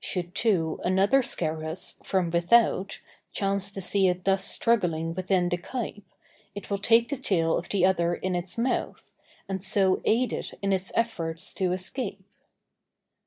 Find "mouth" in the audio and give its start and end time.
8.58-9.12